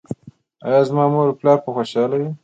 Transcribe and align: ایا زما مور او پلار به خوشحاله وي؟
ایا 0.65 0.81
زما 0.87 1.05
مور 1.13 1.27
او 1.29 1.37
پلار 1.39 1.57
به 1.63 1.69
خوشحاله 1.75 2.15
وي؟ 2.19 2.29